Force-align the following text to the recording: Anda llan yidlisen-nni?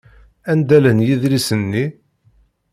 Anda 0.51 0.77
llan 0.83 0.99
yidlisen-nni? 1.05 1.85